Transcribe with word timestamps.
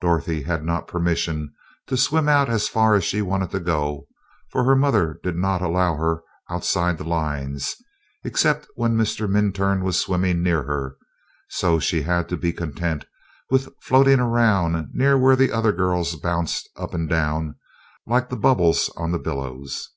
Dorothy 0.00 0.42
had 0.42 0.64
not 0.64 0.88
permission 0.88 1.54
to 1.86 1.96
swim 1.96 2.28
out 2.28 2.50
as 2.50 2.66
far 2.68 2.96
as 2.96 3.04
she 3.04 3.22
wanted 3.22 3.52
to 3.52 3.60
go, 3.60 4.08
for 4.50 4.64
her 4.64 4.74
mother 4.74 5.20
did 5.22 5.36
not 5.36 5.62
allow 5.62 5.94
her 5.94 6.24
outside 6.50 6.98
the 6.98 7.04
lines, 7.04 7.76
excepting 8.24 8.66
when 8.74 8.96
Mr. 8.96 9.30
Minturn 9.30 9.84
was 9.84 9.96
swimming 9.96 10.42
near 10.42 10.64
her, 10.64 10.96
so 11.50 11.78
she 11.78 12.02
had 12.02 12.28
to 12.30 12.36
be 12.36 12.52
content 12.52 13.04
with 13.48 13.68
floating 13.80 14.18
around 14.18 14.88
near 14.92 15.16
where 15.16 15.36
the 15.36 15.52
other 15.52 15.70
girls 15.70 16.16
bounced 16.16 16.68
up 16.74 16.92
and 16.92 17.08
down, 17.08 17.54
like 18.08 18.28
the 18.28 18.34
bubbles 18.36 18.90
on 18.96 19.12
the 19.12 19.20
billows. 19.20 19.88